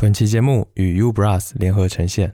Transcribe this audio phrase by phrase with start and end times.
[0.00, 2.32] 本期节目与 Ubras 联合呈现。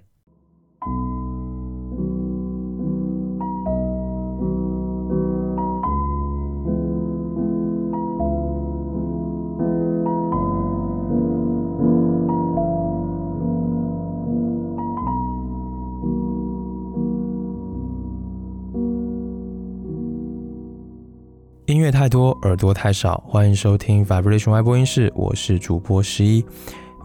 [21.67, 26.45] 音乐太多，耳朵太少，欢迎收听 Vibration 外播音室，我是主播十一。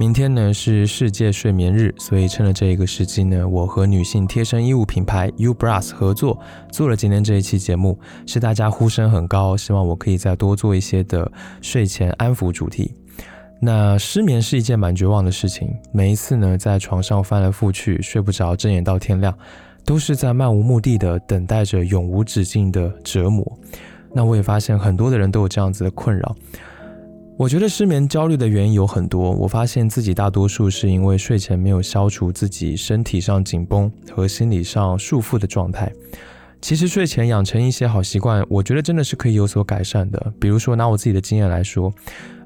[0.02, 6.40] 明天呢是世界睡眠日，所以趁着这一个时机呢，我和女性贴身衣物品牌 Ubras 合作，
[6.72, 11.32] 做了今天这一期节目，是大家呼声很高，希望我可以再多做一些的
[11.62, 12.96] 睡前安抚主题。
[13.62, 19.32] 那失眠是一件蛮绝望的事情，每一次呢在床上翻来覆去，睡不着，睁眼到天亮，
[19.86, 23.46] 都是在漫无目的的等待着永无止境的折磨。
[24.12, 26.36] 那我也发现很多的人都有这样子的困扰。
[27.42, 35.92] 我觉得失眠焦虑的原因有很多，我发现自己大多数是因为睡前没有消除自己身体上紧绷和心理上束缚的状态。
[36.62, 40.32] 其实睡前养成一些好习惯，我觉得真的是可以有所改善的。
[40.40, 41.92] 比如说拿我自己的经验来说，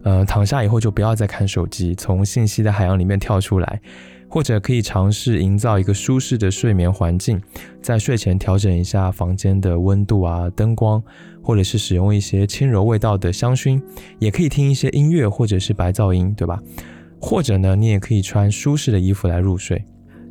[0.03, 3.81] 呃，躺下以后就不要再看手机，从信息的海洋里面跳出来。
[4.28, 7.41] 或者可以尝试营造一个舒适的睡眠环境，
[7.81, 11.02] 在睡前调整一下房间的温度啊、灯光，
[11.45, 13.79] 或者是使用一些轻柔味道的香薰，
[14.17, 16.59] 也可以听一些音乐或者是白噪音，对吧？
[17.21, 19.85] 或者呢，你也可以穿舒适的衣服来入睡。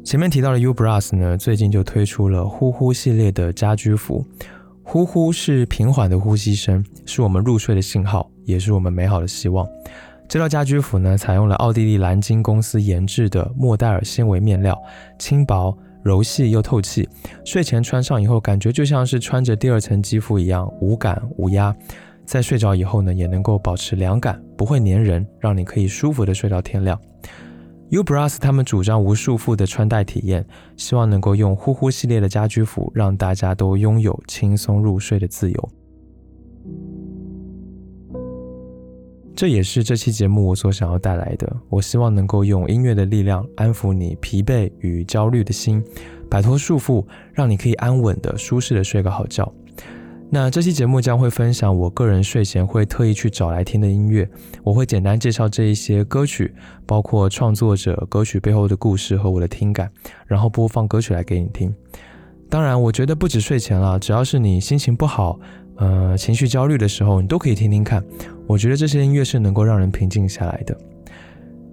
[0.04, 4.26] 前面提到的 Ubras 呢，最近就推出了呼呼系列的家居服，
[4.82, 9.64] 呼呼是平缓的呼吸声，是我们入睡的信号，也是我们美好的希望。
[10.28, 14.76] 这套家居服呢，采用了奥地利蓝鲸公司研制的莫代尔纤维面料，
[15.18, 17.08] 轻薄、柔细又透气。
[17.44, 21.74] 睡前穿上以后，感觉就像是穿着第二层肌肤一样，无感无压。
[22.24, 27.00] 在睡着以后呢，也能够保持凉感，不会粘人，让你可以舒服的睡到天亮。
[27.90, 30.44] Ubras 他们主张无束缚的穿戴体验，
[30.76, 35.68] 希望能够用呼呼系列的家居服，让大家都拥有轻松入睡的自由。
[39.36, 41.56] 这也是这期节目我所想要带来的。
[41.68, 45.82] 我希望能够用音乐的力量安抚你疲惫与焦虑的心，
[46.30, 49.52] 摆脱束缚，让你可以安稳的、舒适的睡个好觉。
[50.30, 54.28] 那这期节目将会分享我个人睡前会特意去找来听的音乐，
[54.62, 56.54] 我会简单介绍这一些歌曲，
[56.86, 59.90] 包括创作者、歌曲背后的故事和我的听感，
[60.26, 61.74] 然后播放歌曲来给你听。
[62.48, 65.38] 当然，我觉得不止睡前了，只要是你心情不好。
[65.76, 68.02] 呃，情绪焦虑的时候，你都可以听听看。
[68.46, 70.76] 我觉得这些音乐是能够让人平静下来的。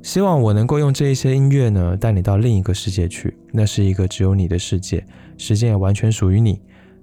[0.01, 3.37] 希望我能够用这一些音乐呢，带你到另一个世界去。
[3.51, 5.05] 那是一个只有你的世界，
[5.37, 6.59] 时间也完全属于你。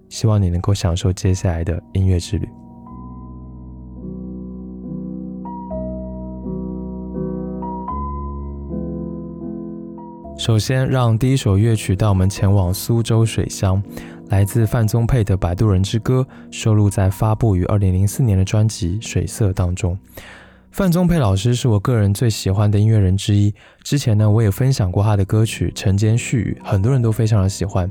[0.08, 2.48] 希望你能够享受接下来的音乐之旅。
[10.38, 13.82] 首先，让第一首乐曲带我们前往苏州水乡。
[14.28, 19.98] 来自范宗沛的《摆渡人之歌》收录在发布于二零零四年的专辑《水色》当中。
[20.70, 23.52] 范宗沛老师是我个人最喜欢的音乐人之一。
[23.82, 27.90] 之前呢，我也分享过他的歌曲《晨间絮语》，很多人都非常的喜欢。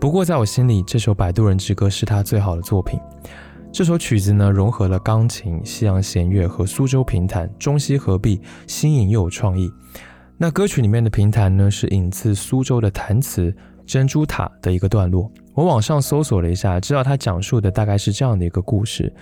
[0.00, 3.00] 不过在我心里，这首《摆渡人之歌》是他最好的作品。
[3.72, 9.68] 这首曲子呢，融合了钢琴、西洋弦乐和苏州评弹，中西合璧，新颖又有创意。
[10.38, 13.52] 那歌曲里面的评弹呢，是引自苏州的弹词。
[13.84, 19.12] 珍珠塔的一个段落，我网上搜索了一下，知道他讲述的大概是这样的一个故事：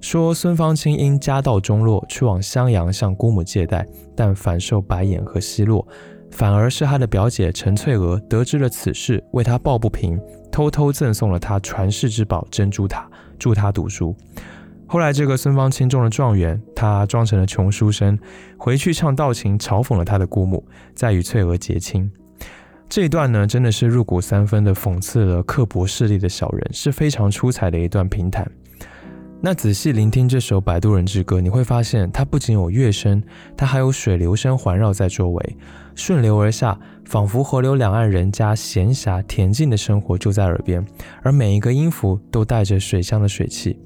[0.00, 5.86] 说孙芳清因家道中落，去往襄阳向姑母借贷，但反受白眼和奚落，
[6.32, 13.08] 反而是他的表姐陈翠娥得知了此事，为他抱不平，偷偷赠送了他传世之宝珍珠塔，
[13.38, 14.16] 助他读书。
[14.86, 18.18] 后来这个孙芳清中了状元，他装成了穷书生，
[18.56, 22.10] 回去唱道情嘲讽了他的姑母，再与翠娥结亲。
[22.88, 28.50] 这一段呢，真的是入骨三分的讽刺了刻薄势力的小人，是非常出彩的一段评弹。
[29.42, 33.22] 那仔细聆听这首《摆渡人之歌》，你会发现它不仅有乐声，
[33.54, 35.56] 它还有水流声环绕在周围，
[35.94, 40.84] 顺流而下，仿佛河流两岸人家闲暇恬静的生活就在耳边，
[41.22, 43.78] 而每一个音符都带着水乡的水汽。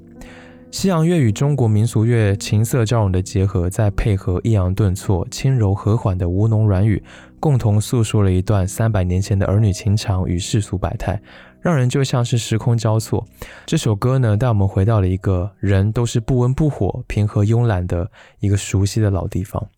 [0.70, 7.02] 西洋乐与中国民俗乐琴瑟交融的结合，再配合抑扬顿挫、轻柔和缓的吴侬软语。
[7.42, 11.20] 共同诉说了一段三百年前的儿女情长与世俗百态，
[11.60, 13.26] 让人就像是时空交错。
[13.66, 18.08] 这首歌呢，带我们回到了一个人都是不温不火、平和慵懒的
[18.38, 19.68] 一个熟悉的老地方。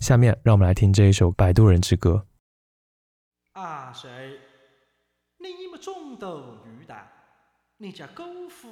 [0.00, 2.26] 下面，让我们来听这一首《摆渡人之歌》。
[3.58, 4.10] 阿谁？
[5.38, 6.94] 你们中斗鱼的，
[7.78, 8.68] 你家姑父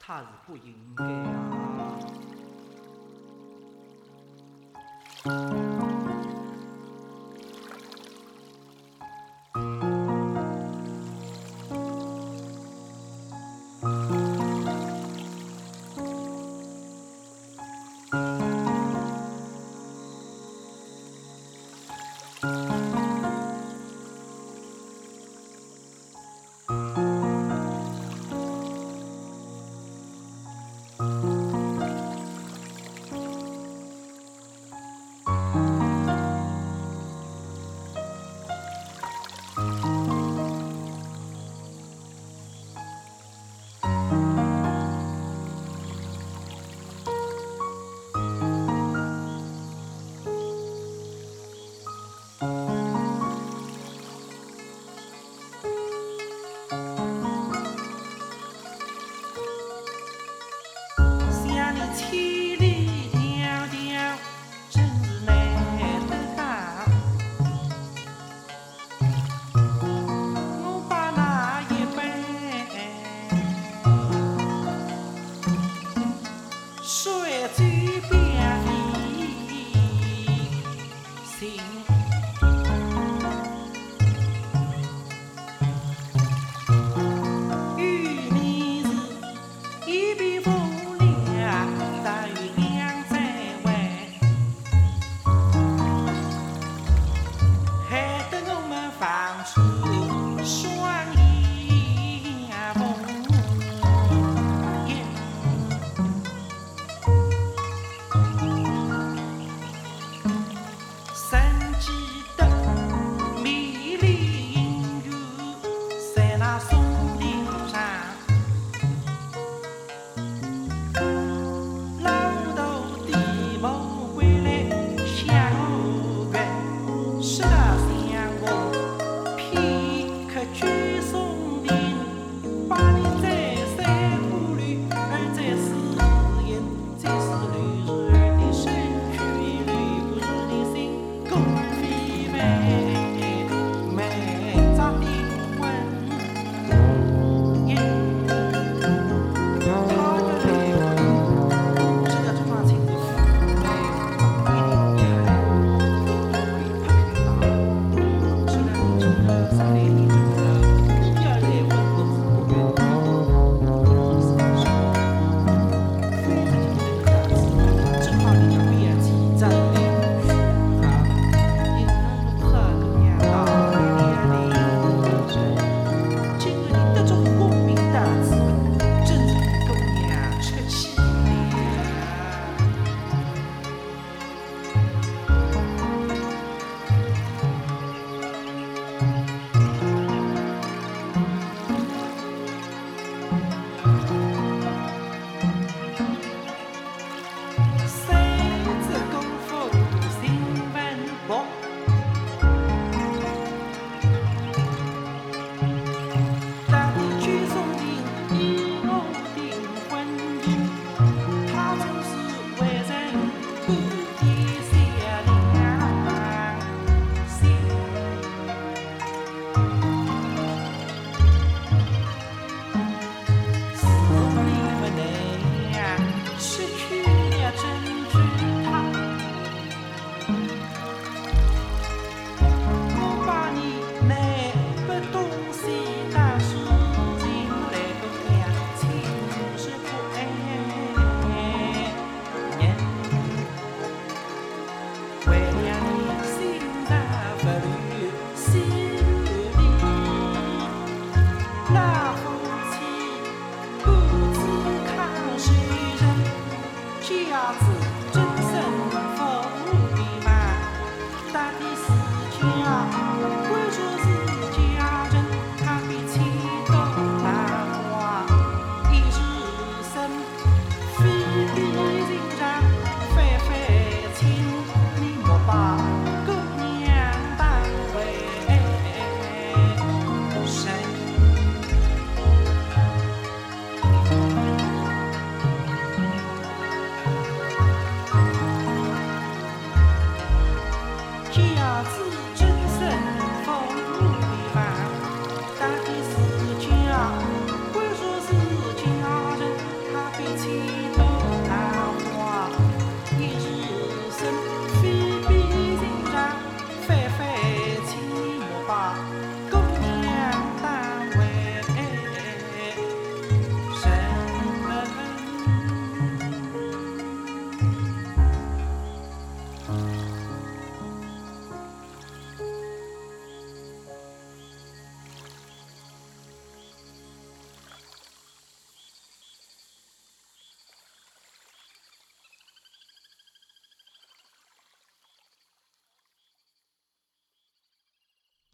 [0.00, 1.04] 他是不应该
[5.84, 5.97] 啊。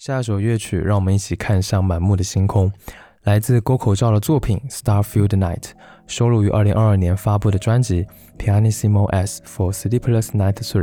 [0.07, 2.71] 下一首乐曲，让我们一起看向满目的星空，
[3.23, 5.61] 来自沟口照的作品《Starfield Night》，
[6.07, 8.05] 收录于2022年发布的专辑
[8.39, 10.83] 《Pianissimo S for Sleepless Night 3》。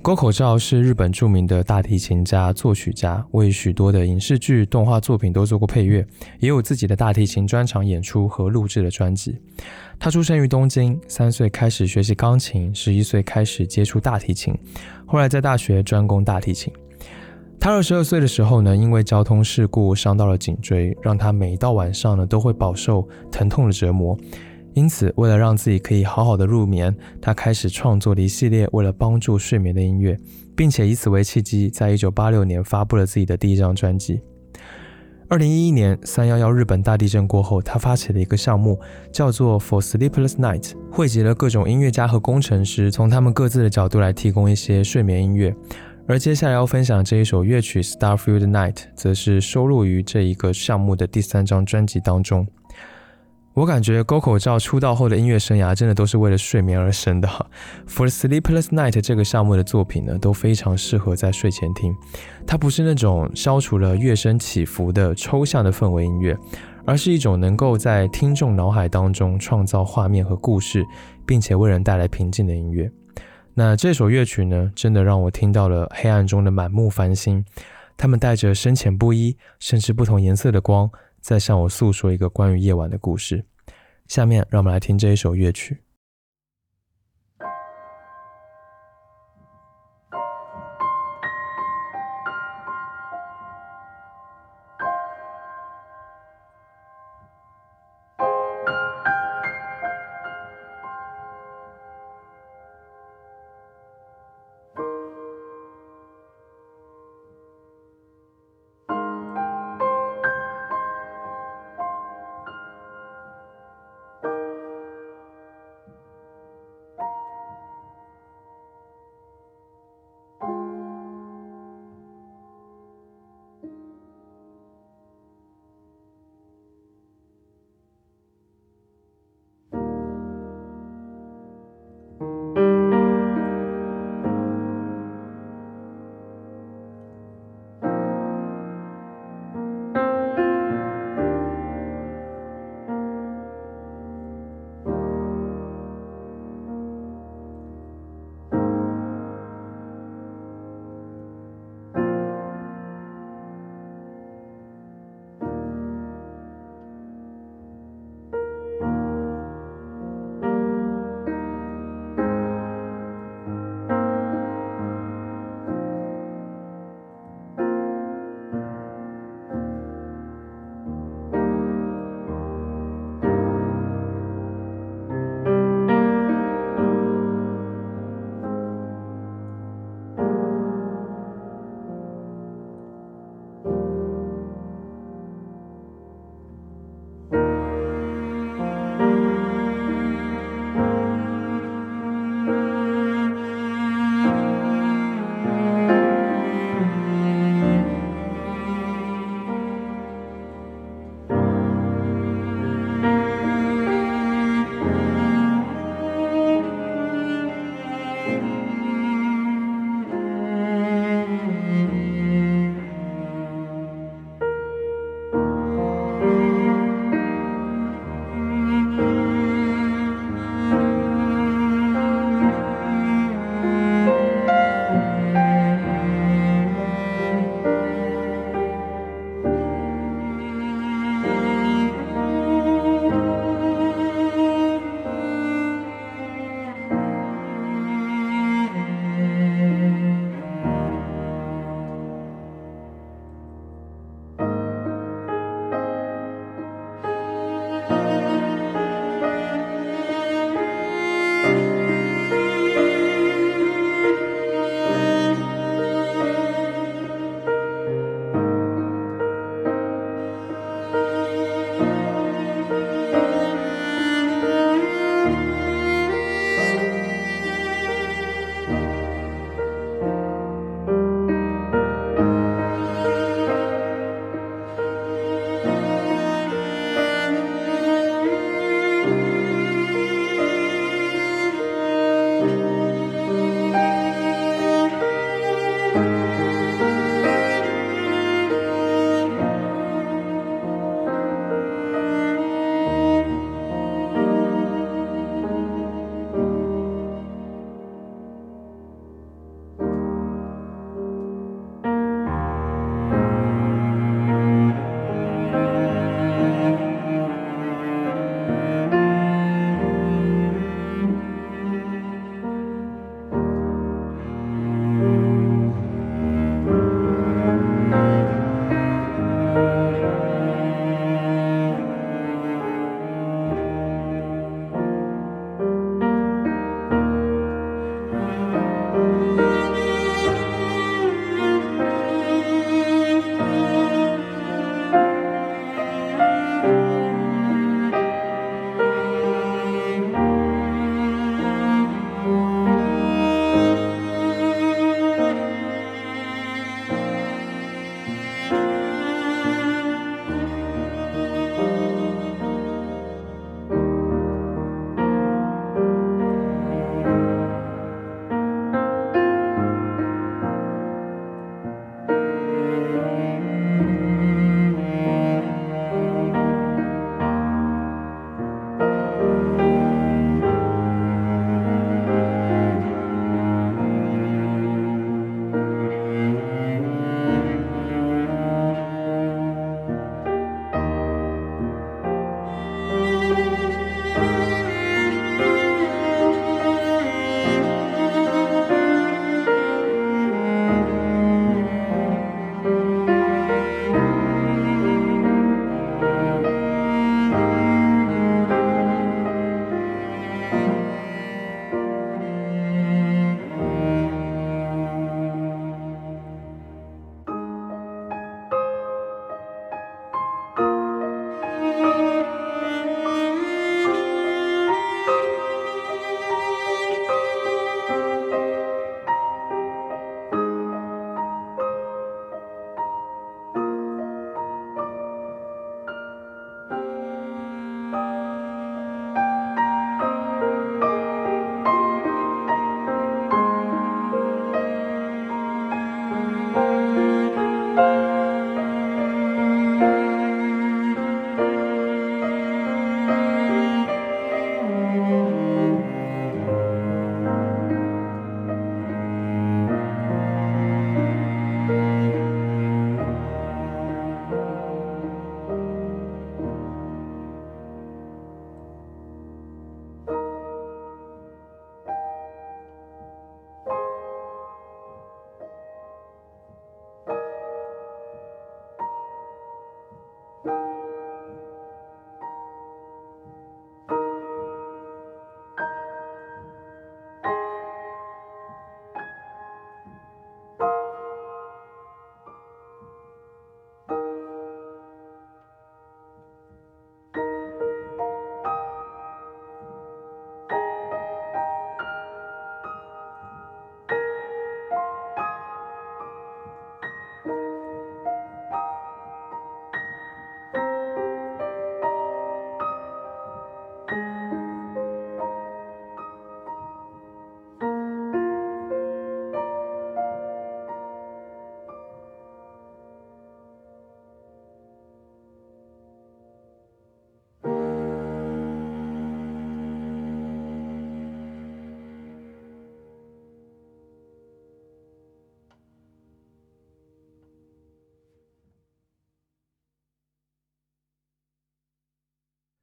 [0.00, 6.06] 沟口照是日本著名的大提琴家、作曲家，为许多的影视剧、动画作品都做过配乐，
[6.38, 9.38] 也有自己的大提琴专场演出和录制的专辑。
[9.98, 14.56] 他出生于东京，三岁开始学习钢琴，十一岁开始接触大提琴，
[15.04, 16.72] 后来在大学专攻大提琴。
[17.60, 24.18] 他二十二岁的时候呢，因为交通事故伤到了颈椎，让他每到晚上呢都会饱受疼痛的折磨。
[24.72, 30.18] 因此，为了让自己可以好好的入眠，他开始创作了一系列为了帮助睡眠的音乐，
[30.56, 34.22] 并且以此为契机，在一九八六年发布了自己的第一张专辑。
[35.28, 38.80] 二零一一年三幺幺日本大地震过后，他发起了一个项目，
[39.12, 45.54] 叫做 For Sleepless Night，汇集了各种音乐家和工程师，从他们各自的角度来提供一些睡眠音乐。
[46.06, 52.46] 而接下来要分享这一首乐曲《Starfield Night》，则是收录于这一个项目的第三张专辑当中。
[53.52, 57.28] 我感觉沟口照出道后的音乐生涯真的都是为了睡眠而生的。
[57.86, 61.94] For Sleepless Night 这个项目的作品呢，都非常适合在睡前听。
[62.46, 66.36] 它不是那种消除了乐声起伏的抽象的氛围音乐，
[66.84, 70.84] 而是一种能够在听众脑海当中创造画面和故事，
[71.26, 72.90] 并且为人带来平静的音乐。
[73.54, 77.44] 那这首乐曲呢，真的让我听到了黑暗中的满目繁星，
[77.96, 80.90] 它们带着深浅不一，甚至不同颜色的光，
[81.20, 83.44] 在向我诉说一个关于夜晚的故事。
[84.06, 85.82] 下面，让我们来听这一首乐曲。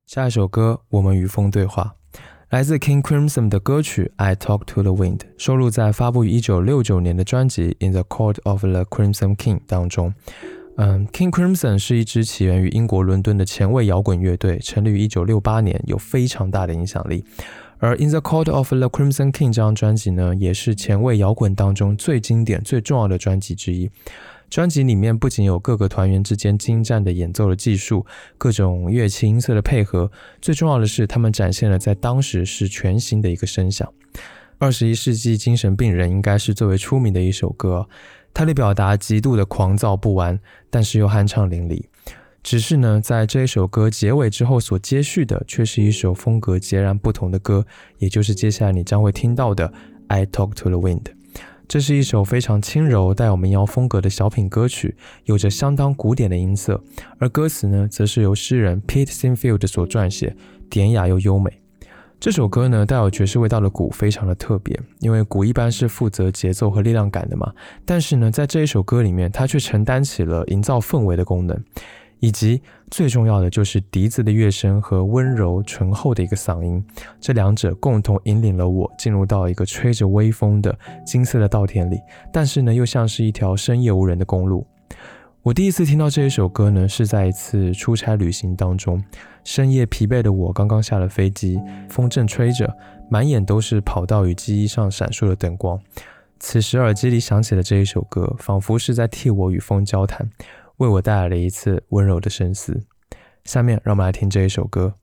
[0.08, 1.96] 下一首歌《我们与风对话》
[2.50, 10.14] 来自 King Crimson 的歌曲《I Talk to the Wind》，收录在发布于1969年的专辑《In the Court of the Crimson King》当中。
[10.78, 17.26] 嗯，King Crimson 是一支起源于英国伦敦的前卫摇滚乐队，成立于1968年，有非常大的影响力。
[17.80, 23.92] 而《In the Court of the Crimson King》这张专辑呢，也是前卫摇滚当中最经典、最重要的专辑之一。
[24.50, 28.06] 专辑里面不仅有各个团员之间精湛的演奏的技术，
[28.38, 30.10] 各种乐器音色的配合，
[30.42, 33.92] 最重要的是他们展现了在当时是全新的一个声响。
[34.58, 37.88] 二十一世纪精神病人应该是最为出名的一首歌，
[38.34, 41.84] 它的表达极度的狂躁不安，但是又酣畅淋漓。
[42.42, 47.66] 只是呢，在这一首歌结尾之后所接续的，却是一首风格截然不同的歌，
[47.98, 49.68] 也就是接下来你将会听到的
[50.08, 51.02] 《I Talk to the Wind》。
[51.68, 56.82] 这是一首非常轻柔、带有民谣风格的小品歌曲，有着相当古典的音色。
[57.18, 60.34] 而歌词呢，则是由诗人 Pete Sinfield 所撰写，
[60.70, 61.52] 典雅又优美。
[62.22, 67.52] 这首歌呢，带有爵士味道的鼓非常的特别，因为鼓一般是负责节奏和力量感的嘛。
[67.84, 71.62] 但是呢，在这一首歌里面，它却承担起了营造氛围的功能。
[72.20, 76.84] 以及最重要的就是笛子的乐声和温柔醇厚的一个嗓音，
[77.20, 82.00] 这两者共同引领了我进入到一个吹着微风的金色的稻田里，
[82.32, 84.66] 但是呢，又像是一条深夜无人的公路。
[85.44, 89.02] 我第一次听到这一首歌呢，是在一次出差旅行当中，
[89.46, 91.58] 深夜疲惫的我刚刚下了飞机，
[91.90, 92.76] 风正吹着，
[93.10, 95.80] 满眼都是跑道与机翼上闪烁的灯光。
[96.40, 100.30] 此时耳机里响起了这一首歌，仿佛是在替我与风交谈。
[100.78, 102.86] 为我带来了一次温柔的深思。
[103.44, 104.96] 下面，让我们来听这一首歌。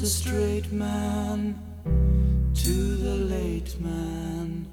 [0.00, 1.58] the straight man
[2.54, 4.64] to the late man.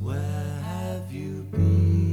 [0.00, 2.11] Where have you been?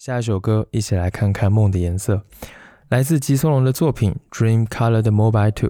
[0.00, 2.22] 下一首歌，一起来看看梦的颜色，
[2.88, 5.68] 来自吉松隆的作品《Dream Colored Mobile Two》，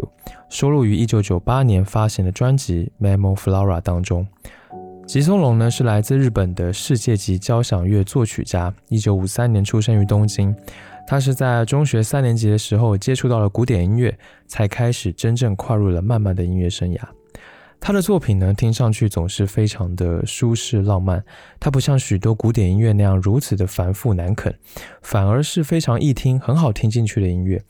[0.48, 4.24] 收录于1998年发行的专辑《Memo Flora》当中。
[5.04, 10.54] 吉松隆呢是来自日本的世界级交响乐作曲家，1953年出生于东京。
[11.08, 14.16] 他是在中学三年级的时候接触到了古典音乐，
[14.46, 17.00] 才开始真正跨入了漫漫的音乐生涯。
[17.80, 21.24] 他的作品呢，听上去总是非常的舒适浪漫，
[21.58, 24.54] 它不像许多古典音乐那样如此的繁复难啃，
[25.02, 27.62] 反而是非常易听、很好听进去的音乐，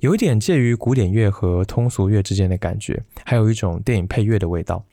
[0.00, 4.84] 有一点介于古典乐和通俗乐之间的感觉，还有一种电影配乐的味道。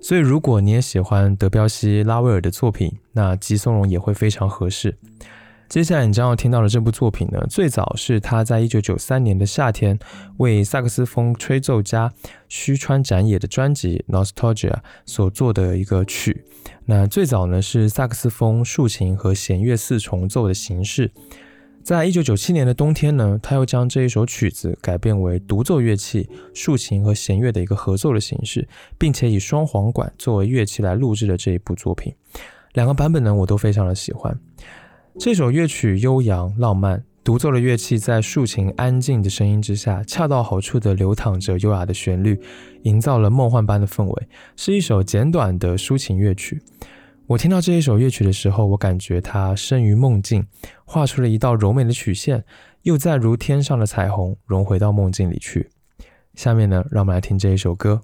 [0.00, 4.96] 所以，如果你也喜欢德彪西、拉威尔的作品，那《吉松茸》也会非常合适。
[5.72, 9.98] 接下来你将要听到的这部作品呢，最早是他在一九九三年的夏天
[10.36, 12.12] 为萨克斯风吹奏家
[12.46, 14.70] 须川展野的专辑《Nostalgia》
[15.06, 16.44] 所做的一个曲。
[16.84, 21.10] 那最早呢是萨克斯风、竖琴和弦乐四重奏的形式。
[21.82, 32.14] 在一九九七年的冬天呢，他又将这一首曲子改编为独奏乐器、竖琴和弦乐的一个合奏的形式，并且以双簧管作为乐器来录制的这一部作品。
[32.74, 34.38] 两个版本呢，我都非常的喜欢。
[35.18, 42.40] 这首乐曲悠扬浪漫，独奏的乐器在竖琴安静的声音之下，恰到好处地流淌着优雅的旋律，
[42.84, 46.62] 营造了梦幻般的氛围，是一首简短的抒情乐曲。
[47.26, 50.46] 我听到这一首乐曲的时候，我感觉它生于梦境，
[50.84, 52.44] 画出了一道柔美的曲线，
[52.82, 55.68] 又再如天上的彩虹融回到梦境里去。
[56.34, 58.00] 下面呢，让我们来听这一首歌。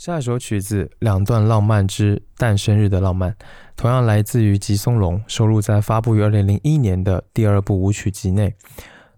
[0.00, 3.32] 下一首曲子《两段浪漫之诞生日的浪漫》，
[3.76, 8.54] 同样来自于吉松隆，收录在发布于二零零一年的第二部舞曲集内。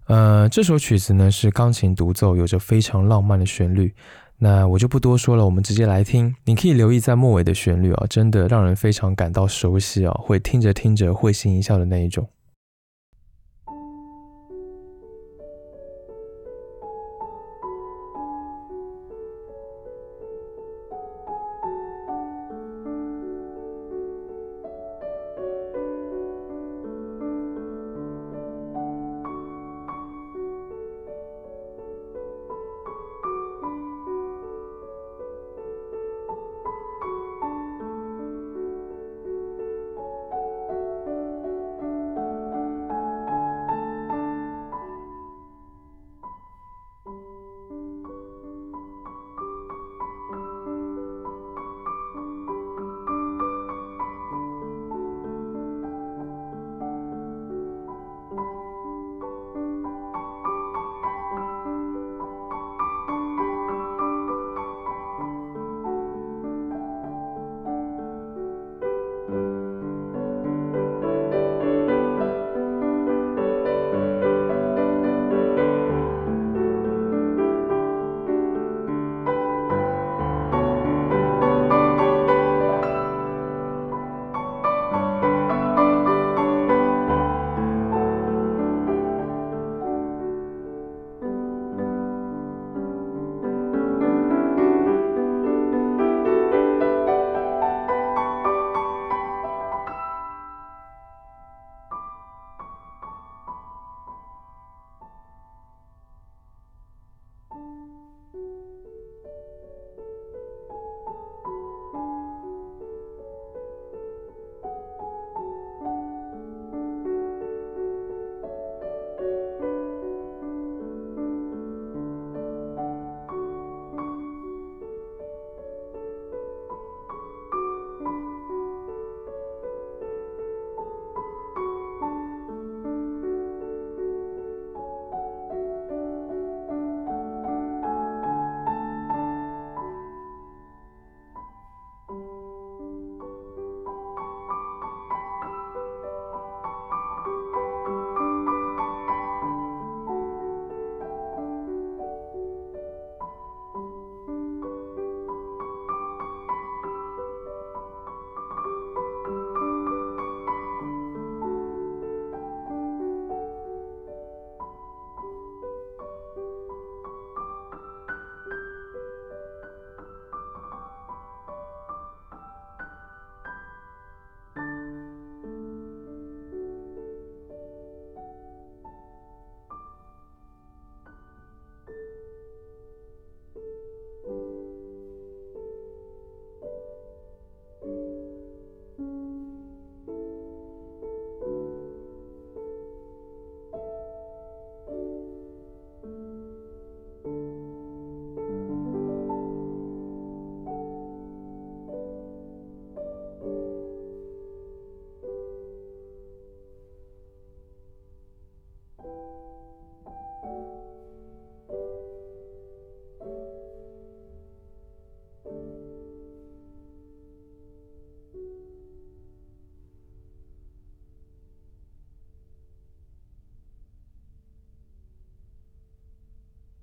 [0.07, 3.95] 呃，这首曲子呢是钢琴独奏，有着非常浪漫的旋律。
[4.39, 6.35] 那我就不多说了，我们直接来听。
[6.43, 12.27] 你可以留意在末尾的旋律啊，真的让人非常感到熟悉啊，会听着听着会心一笑的那一种。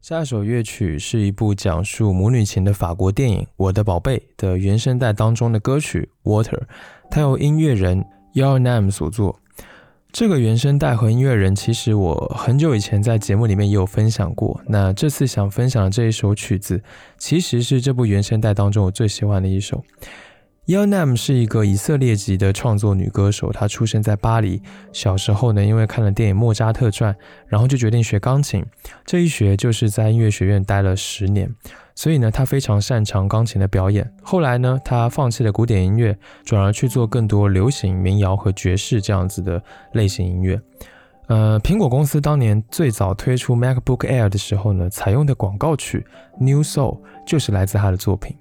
[0.01, 6.59] 下一首乐曲是一部讲述母女情的法国电影《我的宝贝》的原声带当中的歌曲《Water》，
[7.11, 9.39] 它由音乐人 Your Name 所作。
[10.11, 14.59] 这个原声带和音乐人，其实我很久以前在节目里面也有分享过。
[14.67, 16.83] 那这次想分享的这一首曲子，
[17.19, 19.85] 其实是这部原声带当中我最喜欢的一首。
[20.71, 24.63] Yel Nam 是一个以色列籍的创作女歌手，她出生在巴黎。
[24.93, 27.13] 小时候呢，因为看了电影《莫扎特传》，
[27.49, 28.65] 然后就决定学钢琴。
[29.05, 31.53] 这一学就是在音乐学院待了十年，
[31.97, 34.09] 所以呢，她非常擅长钢琴的表演。
[34.23, 39.61] 后来呢，她放弃了古典音乐，转而去做更多流行、民谣和爵士这样子的
[39.95, 40.61] 类型音乐。
[41.27, 46.07] 呃，苹果公司当年最早推出 MacBook Air 的时候呢，采用的广告曲
[46.39, 48.37] 《New Soul》就是来自她的作品。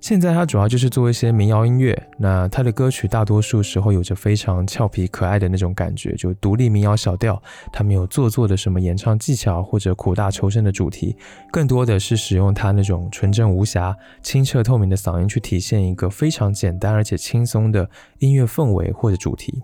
[0.00, 7.42] 现在他主要就是做一些民谣音乐，那他的歌曲大多数时候有着非常俏皮可爱的那种感觉，就独立民谣小调，
[7.72, 11.16] 他没有做作的什么演唱技巧或者苦大仇深的主题，
[11.50, 17.88] 更多的是使用他那种纯真无瑕、清澈透明的嗓音去体现一个非常简单而且轻松的
[18.18, 19.62] 音乐氛围或者主题。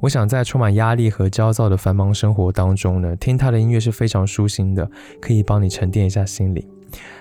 [0.00, 4.90] 我想在充满压力和焦躁的繁忙生活当中呢，听他的音乐是非常舒心的，
[5.20, 6.75] 可以帮你沉淀一下心灵。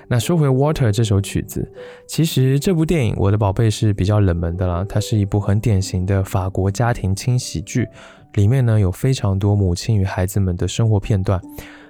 [0.07, 1.67] 那说回《Water》这首曲子，
[2.07, 4.85] 其实这部电影《我的宝贝》是比较冷门的啦。
[4.87, 7.87] 它是一部很典型的法国家庭轻喜剧，
[8.33, 11.41] 里面呢有非常多母亲与孩子们的生活片段，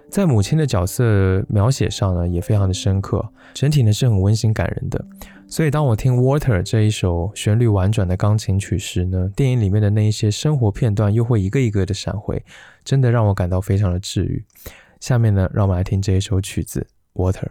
[0.10, 5.06] 在母亲的角色描写上呢也非常的深刻，整体呢是很温馨感人的。
[5.48, 12.44] 所以当我听《Water》这一首旋律婉转的钢琴曲时呢，电影里面的那一些生活片段又会一个一个的闪回，
[12.84, 14.44] 真的让我感到非常的治愈。
[15.02, 16.88] 下面呢，让我们来听这一首曲子
[17.22, 17.44] 《Water》。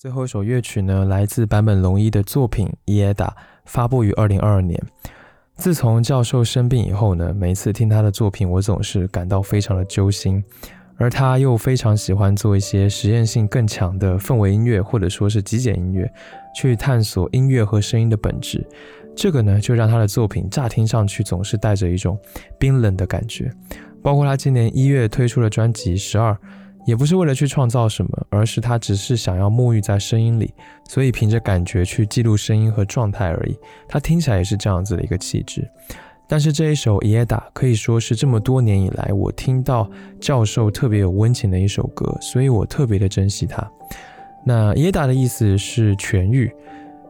[0.00, 3.26] 最后一首乐曲呢，来自坂本龙一的作品《伊耶达》，
[3.66, 4.82] 发布于二零二二年。
[5.56, 10.42] 自从教授生病以后呢，每次听他的作品，我总是感到非常的揪心。
[10.96, 16.10] 而他又非常喜欢做一些实验性更强的氛围音乐，或者说是极简音乐，
[16.56, 18.66] 去探索音乐和声音的本质。
[19.14, 22.18] 这个呢，就让他的作品乍听上去总是带着一种
[22.58, 23.52] 冰冷的感觉。
[24.00, 26.32] 包括他今年一月推出的专辑《十二》。
[26.86, 30.52] 也不是为了去创造什么，而是他只是想要沐浴在声音里，
[30.88, 33.56] 所以凭着感觉去记录声音和状态而已。
[33.88, 35.68] 他听起来也是这样子的一个气质。
[36.26, 43.68] 但是这一首《耶达》可以说是这么多年以来我听到教授特别有温情的一首歌，所以我特别的珍惜它。
[44.46, 46.50] 那耶达的意思是痊愈。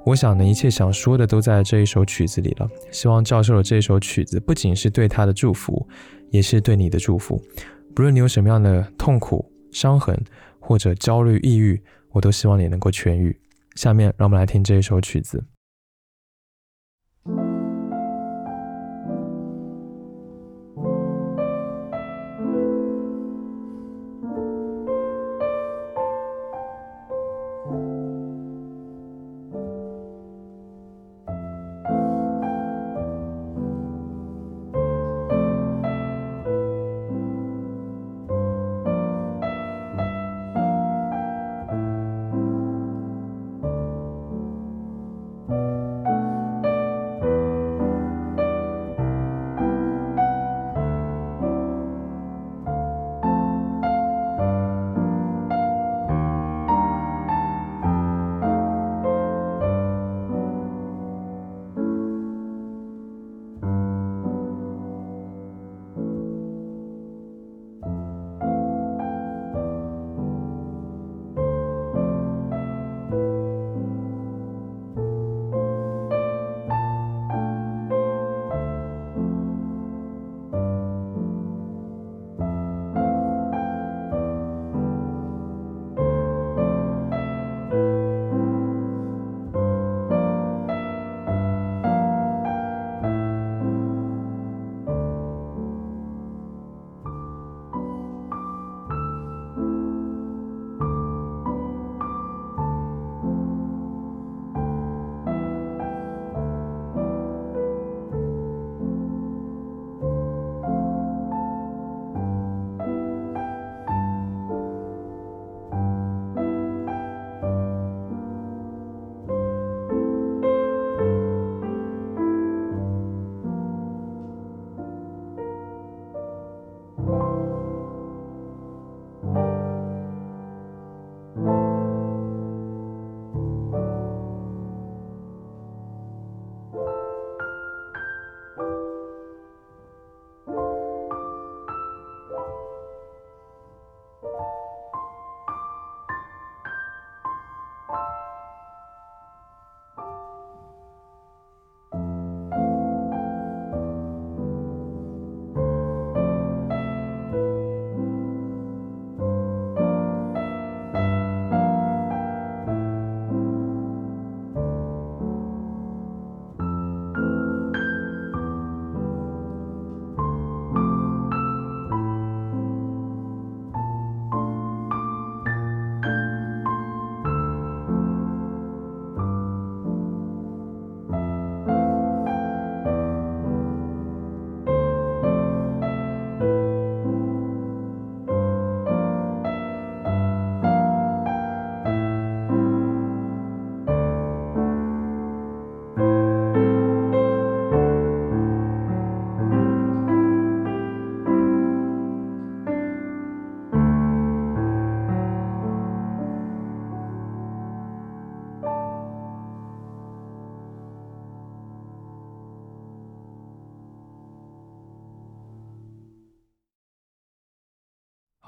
[0.07, 2.69] 我想呢，一切想说的都在这一首曲子里了。
[2.91, 5.87] 希望教授的这一首曲子不仅是对他的祝福，
[6.31, 7.39] 也是对你的祝福。
[7.95, 9.45] 不论你有什么样的痛苦。
[9.73, 10.19] 伤痕
[10.59, 13.39] 或者焦虑、抑郁，我都希望你能够痊愈。
[13.75, 15.45] 下面，让我们来听这一首曲子。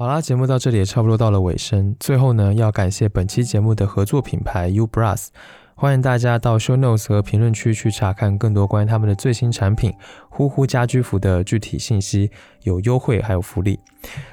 [0.02, 1.94] 好啦，节目到这里也差不多到了尾声。
[2.00, 5.28] 最后呢，要感谢本期节目的合作品牌 U Brass，
[5.76, 9.92] 欢迎大家到 Show Notes 和评论区去查看更多关于他们的最新产品
[10.28, 12.32] 呼呼家居服的具体信息，
[12.64, 13.78] 有优惠还有福利。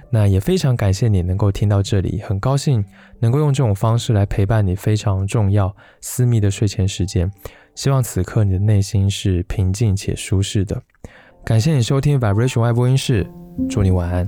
[0.10, 2.84] 那也非常感谢你能够听到这里，很高兴
[3.20, 7.32] 能够用这种方式来陪伴你非常重要私密的睡前时间。
[7.76, 10.82] 希望此刻你的内心是平静且舒适的。
[11.46, 13.30] 感谢你收听 Vibration 外播音室，
[13.70, 14.28] 祝你晚安。